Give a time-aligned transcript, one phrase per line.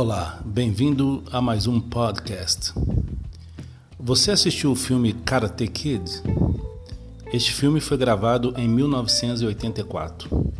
[0.00, 2.72] Olá, bem-vindo a mais um podcast.
[3.98, 6.22] Você assistiu o filme Karate Kid?
[7.32, 10.52] Este filme foi gravado em 1984.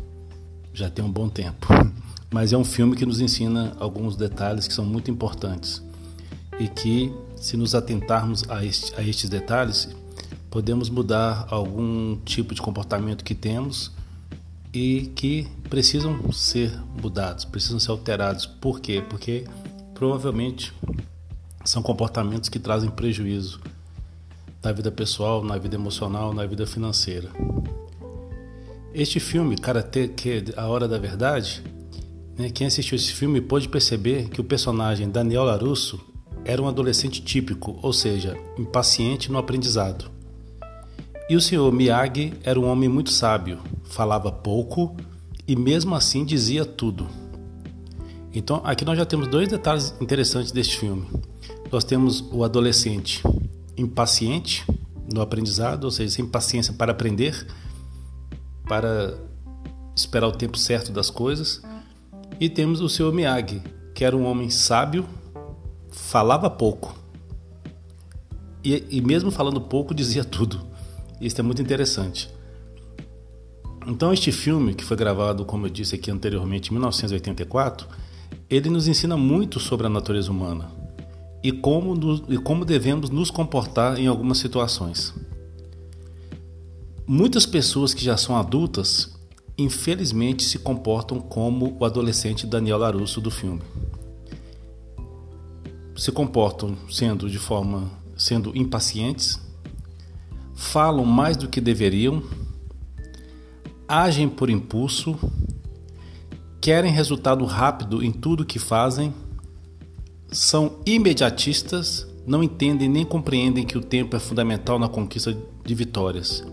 [0.75, 1.69] Já tem um bom tempo,
[2.35, 5.80] mas é um filme que nos ensina alguns detalhes que são muito importantes
[6.59, 9.89] e que, se nos atentarmos a, este, a estes detalhes,
[10.51, 13.93] podemos mudar algum tipo de comportamento que temos
[14.73, 18.47] e que precisam ser mudados, precisam ser alterados.
[18.47, 19.02] Por quê?
[19.09, 19.45] Porque
[19.95, 20.73] provavelmente
[21.65, 23.60] são comportamentos que trazem prejuízo
[24.62, 27.30] na vida pessoal, na vida emocional, na vida financeira.
[28.93, 31.62] Este filme, Karate Kid, A Hora da Verdade,
[32.37, 36.01] né, quem assistiu esse filme pôde perceber que o personagem Daniel Larusso
[36.45, 40.10] era um adolescente típico, ou seja, impaciente no aprendizado.
[41.28, 44.96] E o senhor Miyagi era um homem muito sábio, falava pouco
[45.46, 47.07] e mesmo assim dizia tudo.
[48.32, 51.07] Então, aqui nós já temos dois detalhes interessantes deste filme.
[51.70, 53.23] Nós temos o adolescente
[53.76, 54.66] impaciente
[55.12, 57.46] no aprendizado, ou seja, sem paciência para aprender,
[58.66, 59.15] para
[59.95, 61.60] esperar o tempo certo das coisas.
[62.40, 63.63] E temos o senhor Miyagi,
[63.95, 65.06] que era um homem sábio,
[65.91, 66.97] falava pouco.
[68.65, 70.68] E, e mesmo falando pouco, dizia tudo.
[71.21, 72.28] Isso é muito interessante.
[73.87, 77.88] Então, este filme, que foi gravado, como eu disse aqui anteriormente, em 1984,
[78.50, 80.71] ele nos ensina muito sobre a natureza humana
[81.43, 85.15] e como, nos, e como devemos nos comportar em algumas situações.
[87.06, 89.16] Muitas pessoas que já são adultas,
[89.56, 93.62] infelizmente, se comportam como o adolescente Daniel Larusso do filme.
[95.97, 99.41] Se comportam sendo de forma sendo impacientes,
[100.59, 102.20] falam mais do que deveriam,
[103.87, 105.16] agem por impulso,
[106.60, 109.14] querem resultado rápido em tudo que fazem,
[110.32, 116.44] são imediatistas, não entendem nem compreendem que o tempo é fundamental na conquista de vitórias.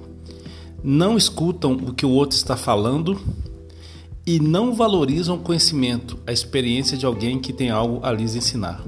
[0.83, 3.19] Não escutam o que o outro está falando
[4.23, 8.83] e não valorizam o conhecimento, a experiência de alguém que tem algo a lhes ensinar.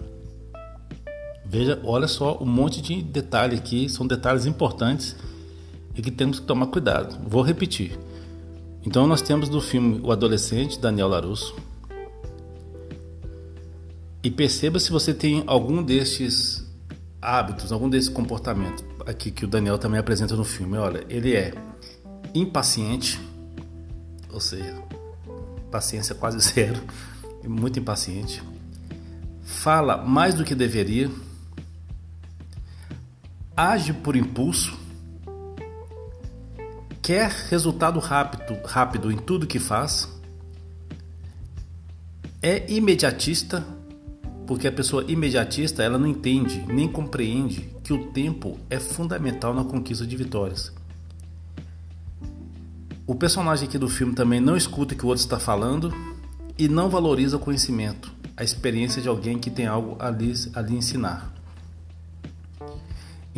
[1.50, 5.16] Veja, olha só um monte de detalhe aqui, são detalhes importantes
[5.96, 7.18] e que temos que tomar cuidado.
[7.28, 7.98] Vou repetir.
[8.86, 11.56] Então nós temos do filme O Adolescente, Daniel Larusso.
[14.22, 16.66] E perceba se você tem algum destes
[17.22, 20.78] hábitos, algum desses comportamentos aqui que o Daniel também apresenta no filme.
[20.78, 21.54] Olha, ele é
[22.36, 23.20] impaciente,
[24.32, 24.76] ou seja,
[25.72, 26.82] paciência quase zero,
[27.48, 28.44] muito impaciente.
[29.44, 31.10] Fala mais do que deveria
[33.58, 34.78] age por impulso,
[37.02, 40.08] quer resultado rápido, rápido em tudo que faz,
[42.40, 43.66] é imediatista,
[44.46, 49.64] porque a pessoa imediatista ela não entende nem compreende que o tempo é fundamental na
[49.64, 50.72] conquista de vitórias.
[53.08, 55.92] O personagem aqui do filme também não escuta o que o outro está falando
[56.60, 60.62] e não valoriza o conhecimento, a experiência de alguém que tem algo a lhe, a
[60.62, 61.37] lhe ensinar.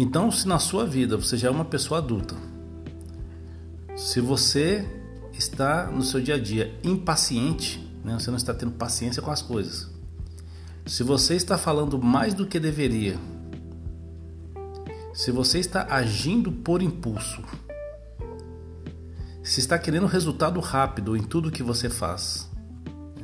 [0.02, 2.34] Então, se na sua vida você já é uma pessoa adulta,
[3.98, 4.88] se você
[5.34, 9.42] está no seu dia a dia impaciente, né, você não está tendo paciência com as
[9.42, 9.92] coisas,
[10.86, 13.20] se você está falando mais do que deveria,
[15.14, 17.44] se você está agindo por impulso,
[19.44, 22.50] se está querendo resultado rápido em tudo que você faz,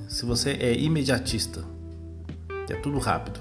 [0.09, 1.63] se você é imediatista,
[2.69, 3.39] é tudo rápido,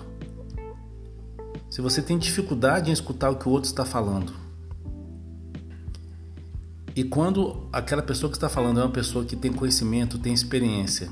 [1.75, 4.33] se você tem dificuldade em escutar o que o outro está falando.
[6.95, 11.11] E quando aquela pessoa que está falando é uma pessoa que tem conhecimento, tem experiência,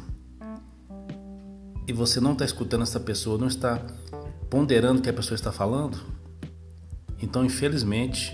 [1.84, 3.82] e você não está escutando essa pessoa, não está
[4.48, 5.98] ponderando o que a pessoa está falando,
[7.20, 8.32] então infelizmente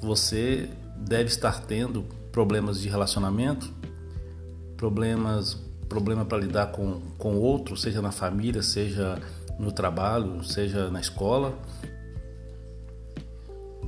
[0.00, 3.70] você deve estar tendo problemas de relacionamento,
[4.74, 5.52] problemas,
[5.86, 9.20] problema para lidar com, com o outro, seja na família, seja
[9.58, 11.58] no trabalho, seja na escola,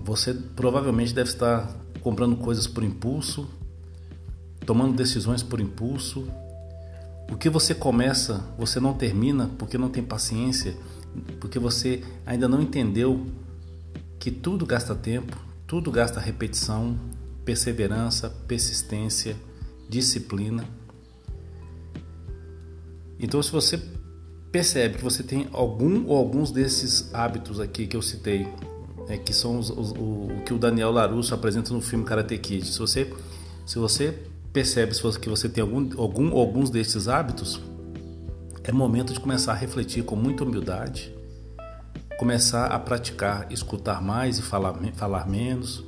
[0.04, 3.48] você provavelmente deve estar comprando coisas por impulso,
[4.64, 6.26] tomando decisões por impulso.
[7.30, 10.74] O que você começa, você não termina porque não tem paciência,
[11.40, 13.26] porque você ainda não entendeu
[14.18, 15.36] que tudo gasta tempo,
[15.66, 16.98] tudo gasta repetição,
[17.44, 19.36] perseverança, persistência,
[19.88, 20.64] disciplina.
[23.20, 23.78] Então, se você
[24.50, 28.48] percebe que você tem algum ou alguns desses hábitos aqui que eu citei,
[29.08, 32.36] né, que são os, os, o, o, que o Daniel Larusso apresenta no filme Karate
[32.38, 32.66] Kid.
[32.66, 33.12] Se você,
[33.66, 34.18] se você
[34.52, 37.60] percebe que você tem algum, algum ou alguns desses hábitos,
[38.64, 41.14] é momento de começar a refletir com muita humildade,
[42.18, 45.84] começar a praticar, escutar mais e falar, falar menos,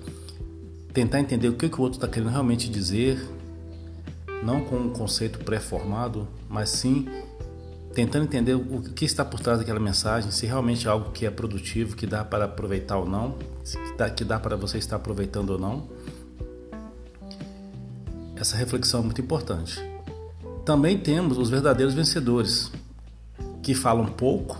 [0.92, 3.20] tentar entender o que, que o outro está querendo realmente dizer,
[4.42, 7.06] não com um conceito pré-formado, mas sim
[7.94, 11.31] tentando entender o que está por trás daquela mensagem, se realmente é algo que é
[11.31, 13.37] produtivo, que dá para aproveitar ou não,
[14.16, 15.88] que dá, para você estar aproveitando ou não.
[18.37, 19.81] Essa reflexão é muito importante.
[20.64, 22.70] Também temos os verdadeiros vencedores,
[23.62, 24.56] que falam pouco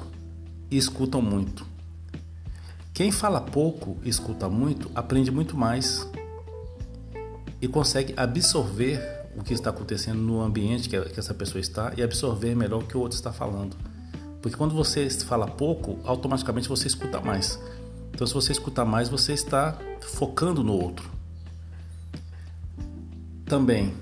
[0.71, 1.65] e escutam muito.
[2.93, 6.07] Quem fala pouco e escuta muito aprende muito mais
[7.63, 12.55] e consegue absorver o que está acontecendo no ambiente que essa pessoa está e absorver
[12.55, 13.77] melhor o que o outro está falando.
[14.43, 17.59] Porque quando você fala pouco, automaticamente você escuta mais.
[18.13, 21.11] Então, se você escuta mais, você está focando no outro.
[23.45, 23.95] Também,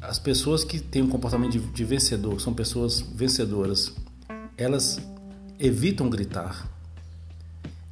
[0.00, 3.94] as pessoas que têm um comportamento de, de vencedor, são pessoas vencedoras,
[4.56, 5.00] elas
[5.58, 6.68] evitam gritar,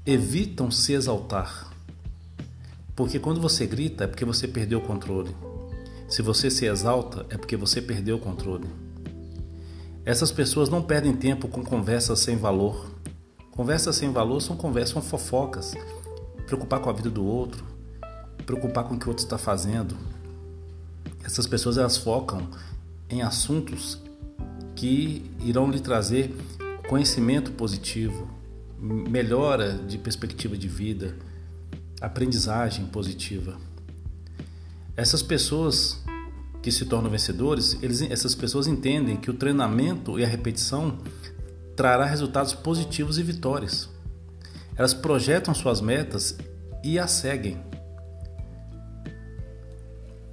[0.04, 1.70] evitam se exaltar.
[2.94, 5.34] Porque quando você grita é porque você perdeu o controle.
[6.12, 8.68] Se você se exalta é porque você perdeu o controle.
[10.04, 12.90] Essas pessoas não perdem tempo com conversas sem valor.
[13.52, 15.72] Conversas sem valor são conversas, são fofocas.
[16.44, 17.64] Preocupar com a vida do outro,
[18.44, 19.96] preocupar com o que o outro está fazendo,
[21.24, 22.46] essas pessoas elas focam
[23.08, 23.98] em assuntos
[24.76, 26.36] que irão lhe trazer
[26.90, 28.28] conhecimento positivo,
[28.78, 31.16] melhora de perspectiva de vida,
[32.02, 33.56] aprendizagem positiva.
[34.94, 36.01] Essas pessoas
[36.62, 40.98] que se tornam vencedores, eles, essas pessoas entendem que o treinamento e a repetição
[41.74, 43.88] trará resultados positivos e vitórias.
[44.76, 46.38] Elas projetam suas metas
[46.84, 47.58] e as seguem.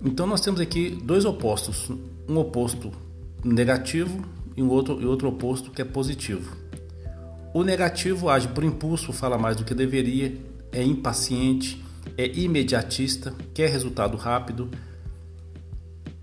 [0.05, 1.89] Então nós temos aqui dois opostos,
[2.27, 2.91] um oposto
[3.43, 4.23] negativo
[4.55, 6.55] e um outro, e outro oposto que é positivo.
[7.53, 10.37] O negativo age por impulso, fala mais do que deveria,
[10.71, 11.83] é impaciente,
[12.15, 14.69] é imediatista, quer resultado rápido,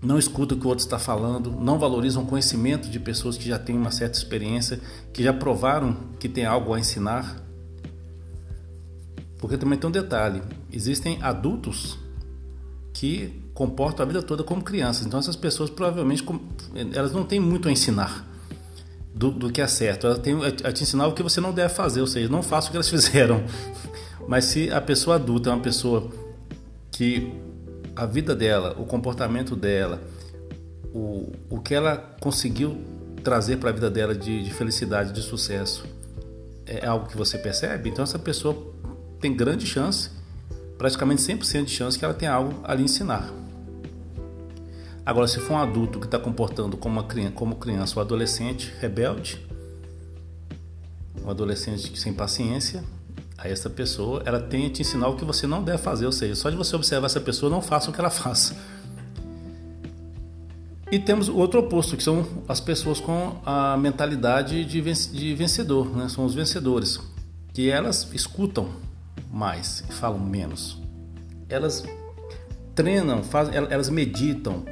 [0.01, 3.47] não escuta o que o outro está falando, não valorizam o conhecimento de pessoas que
[3.47, 4.79] já têm uma certa experiência,
[5.11, 7.43] que já provaram que tem algo a ensinar.
[9.39, 10.41] Porque também tem um detalhe:
[10.71, 11.97] existem adultos
[12.93, 15.05] que comportam a vida toda como crianças.
[15.05, 16.23] Então essas pessoas provavelmente
[16.93, 18.27] elas não têm muito a ensinar
[19.13, 20.05] do, do que é certo.
[20.05, 22.67] Elas têm a te ensinar o que você não deve fazer, ou seja, não faça
[22.67, 23.43] o que elas fizeram.
[24.27, 26.11] Mas se a pessoa adulta é uma pessoa
[26.91, 27.31] que
[27.97, 30.01] a vida dela, o comportamento dela,
[30.93, 32.77] o, o que ela conseguiu
[33.23, 35.83] trazer para a vida dela de, de felicidade, de sucesso,
[36.65, 38.55] é algo que você percebe, então essa pessoa
[39.19, 40.11] tem grande chance
[40.77, 43.33] praticamente 100% de chance que ela tenha algo a lhe ensinar.
[45.03, 49.43] Agora, se for um adulto que está comportando como, criança, como criança ou adolescente rebelde,
[51.23, 52.83] um adolescente sem paciência,
[53.37, 56.11] aí essa pessoa ela tem a te ensinar o que você não deve fazer, ou
[56.11, 58.55] seja, só de você observar essa pessoa, não faça o que ela faça.
[60.89, 66.07] E temos o outro oposto, que são as pessoas com a mentalidade de vencedor, né?
[66.07, 66.99] são os vencedores,
[67.53, 68.69] que elas escutam
[69.29, 70.81] mais e falam menos.
[71.49, 71.83] Elas
[72.73, 74.63] treinam, fazem, elas meditam,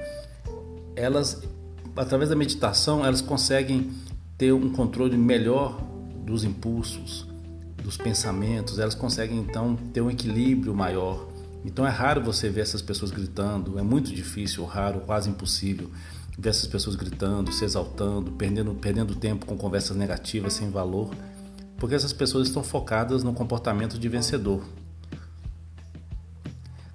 [0.95, 1.41] elas
[1.95, 3.91] através da meditação elas conseguem
[4.37, 5.79] ter um controle melhor
[6.25, 7.27] dos impulsos,
[7.85, 11.27] dos pensamentos, elas conseguem então ter um equilíbrio maior.
[11.63, 15.89] Então é raro você ver essas pessoas gritando, é muito difícil, raro, quase impossível
[16.37, 21.09] ver essas pessoas gritando, se exaltando, perdendo, perdendo tempo com conversas negativas sem valor
[21.77, 24.63] porque essas pessoas estão focadas no comportamento de vencedor.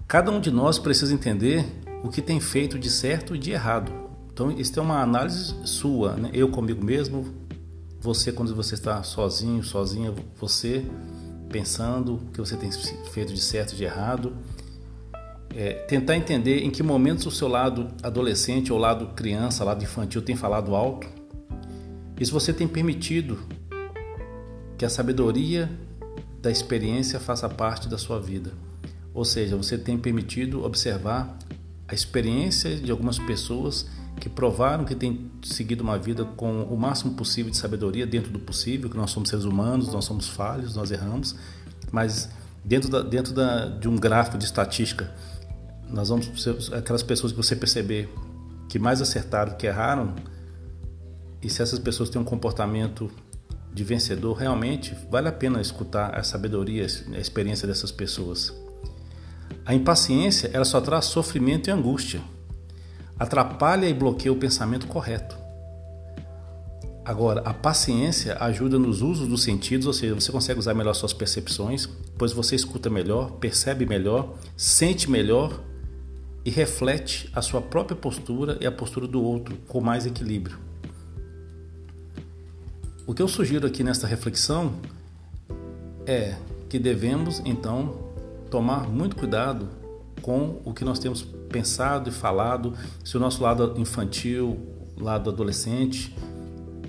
[0.09, 1.65] Cada um de nós precisa entender
[2.03, 3.93] o que tem feito de certo e de errado.
[4.33, 6.31] Então, isso é uma análise sua, né?
[6.33, 7.33] eu comigo mesmo,
[8.01, 10.85] você quando você está sozinho, sozinha, você
[11.51, 12.71] pensando o que você tem
[13.13, 14.33] feito de certo e de errado.
[15.55, 20.23] É, tentar entender em que momentos o seu lado adolescente ou lado criança, lado infantil
[20.23, 21.07] tem falado alto.
[22.19, 23.39] E se você tem permitido
[24.79, 25.71] que a sabedoria
[26.41, 28.53] da experiência faça parte da sua vida.
[29.13, 31.37] Ou seja, você tem permitido observar
[31.87, 33.87] a experiência de algumas pessoas
[34.21, 38.39] que provaram que têm seguido uma vida com o máximo possível de sabedoria, dentro do
[38.39, 41.35] possível, que nós somos seres humanos, nós somos falhos, nós erramos,
[41.91, 42.29] mas
[42.63, 45.11] dentro, da, dentro da, de um gráfico de estatística,
[45.89, 46.29] nós vamos
[46.73, 48.13] aquelas pessoas que você perceber
[48.69, 50.15] que mais acertaram que erraram,
[51.43, 53.11] e se essas pessoas têm um comportamento
[53.73, 58.53] de vencedor, realmente vale a pena escutar a sabedoria, a experiência dessas pessoas.
[59.65, 62.21] A impaciência ela só traz sofrimento e angústia,
[63.21, 65.39] atrapalha e bloqueia o pensamento correto.
[67.05, 71.13] Agora, a paciência ajuda nos usos dos sentidos, ou seja, você consegue usar melhor suas
[71.13, 71.87] percepções,
[72.17, 75.61] pois você escuta melhor, percebe melhor, sente melhor
[76.47, 80.59] e reflete a sua própria postura e a postura do outro com mais equilíbrio.
[83.07, 84.73] O que eu sugiro aqui nesta reflexão
[86.07, 86.37] é
[86.71, 87.99] que devemos então
[88.51, 89.69] tomar muito cuidado
[90.23, 94.59] com o que nós temos pensado e falado, se o nosso lado infantil,
[94.97, 96.15] lado adolescente,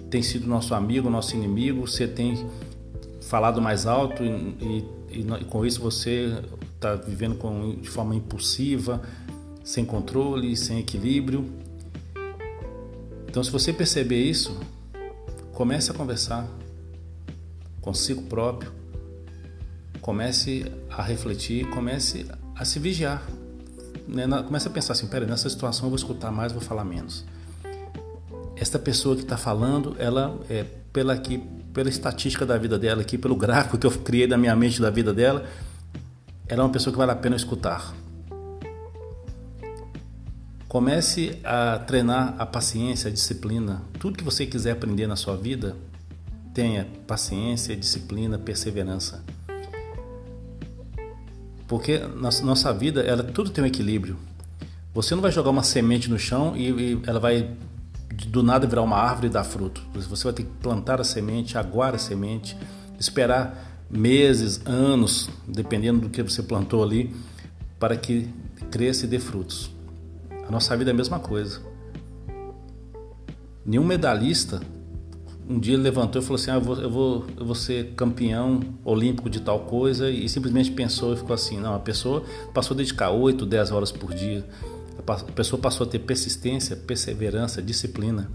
[0.09, 2.47] tem sido nosso amigo, nosso inimigo, você tem
[3.21, 6.41] falado mais alto e, e, e com isso você
[6.75, 9.01] está vivendo com, de forma impulsiva,
[9.63, 11.45] sem controle, sem equilíbrio.
[13.27, 14.59] Então, se você perceber isso,
[15.53, 16.47] comece a conversar
[17.81, 18.71] consigo próprio,
[20.01, 22.25] comece a refletir, comece
[22.55, 23.25] a se vigiar.
[24.11, 24.27] Né?
[24.43, 27.25] Comece a pensar assim: pera, nessa situação eu vou escutar mais, vou falar menos
[28.61, 30.63] esta pessoa que está falando, ela é
[30.93, 31.39] pela aqui,
[31.73, 34.91] pela estatística da vida dela aqui, pelo gráfico que eu criei da minha mente da
[34.91, 35.47] vida dela,
[36.47, 37.91] ela é uma pessoa que vale a pena escutar.
[40.67, 43.81] Comece a treinar a paciência, a disciplina.
[43.99, 45.75] Tudo que você quiser aprender na sua vida,
[46.53, 49.23] tenha paciência, disciplina, perseverança.
[51.71, 54.17] Porque nossa vida, ela tudo tem um equilíbrio.
[54.93, 57.49] Você não vai jogar uma semente no chão e, e ela vai
[58.27, 59.81] do nada virar uma árvore e dar fruto.
[59.93, 62.57] Você vai ter que plantar a semente, aguar a semente,
[62.99, 67.15] esperar meses, anos, dependendo do que você plantou ali,
[67.79, 68.27] para que
[68.69, 69.71] cresça e dê frutos.
[70.45, 71.61] A nossa vida é a mesma coisa.
[73.65, 74.59] Nenhum medalhista
[75.51, 78.59] um dia levantou e falou assim: ah, eu, vou, eu, vou, eu vou ser campeão
[78.83, 81.59] olímpico de tal coisa, e simplesmente pensou e ficou assim.
[81.59, 84.45] Não, a pessoa passou a dedicar 8, 10 horas por dia
[85.07, 88.29] a pessoa passou a ter persistência, perseverança, disciplina.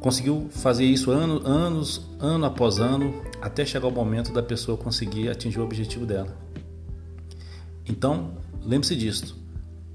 [0.00, 5.28] Conseguiu fazer isso ano, anos, ano após ano, até chegar o momento da pessoa conseguir
[5.28, 6.36] atingir o objetivo dela.
[7.88, 8.32] Então,
[8.64, 9.40] lembre-se disso.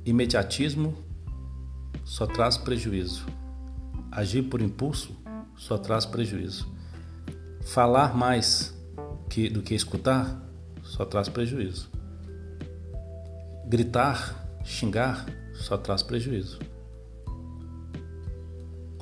[0.06, 0.96] Imediatismo
[2.06, 3.26] só traz prejuízo.
[4.10, 5.12] Agir por impulso
[5.58, 6.72] só traz prejuízo.
[7.62, 8.74] Falar mais
[9.30, 10.42] que, do que escutar
[10.84, 11.90] só traz prejuízo.
[13.68, 16.60] Gritar, xingar só traz prejuízo.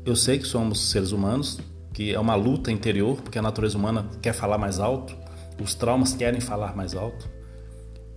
[0.05, 1.59] Eu sei que somos seres humanos,
[1.93, 5.15] que é uma luta interior, porque a natureza humana quer falar mais alto,
[5.61, 7.29] os traumas querem falar mais alto,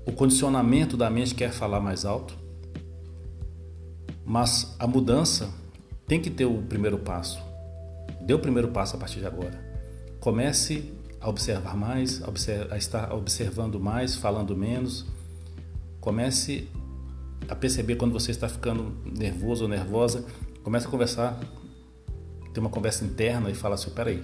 [0.07, 2.37] o condicionamento da mente quer falar mais alto.
[4.25, 5.51] Mas a mudança
[6.07, 7.48] tem que ter o primeiro passo.
[8.29, 9.59] Dê o primeiro passo a partir de agora.
[10.21, 12.23] Comece a observar mais,
[12.71, 15.07] a estar observando mais, falando menos.
[15.99, 16.69] Comece
[17.49, 20.27] a perceber quando você está ficando nervoso ou nervosa,
[20.63, 21.41] começa a conversar,
[22.53, 24.23] ter uma conversa interna e fala assim, peraí,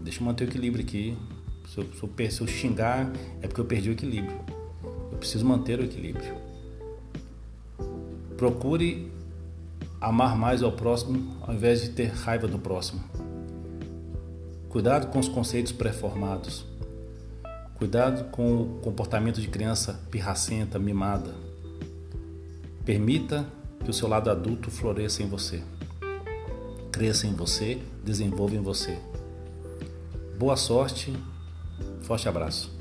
[0.00, 1.18] deixa eu manter o equilíbrio aqui.
[1.66, 3.10] Se eu, se, eu, se eu xingar,
[3.42, 4.38] é porque eu perdi o equilíbrio.
[5.10, 6.36] Eu preciso manter o equilíbrio.
[8.36, 9.10] Procure
[10.00, 13.02] amar mais ao próximo ao invés de ter raiva do próximo.
[14.74, 16.64] Cuidado com os conceitos pré-formados.
[17.76, 21.32] Cuidado com o comportamento de criança pirracenta, mimada.
[22.84, 23.46] Permita
[23.84, 25.62] que o seu lado adulto floresça em você.
[26.90, 28.98] Cresça em você, desenvolva em você.
[30.36, 31.12] Boa sorte,
[32.00, 32.73] forte abraço.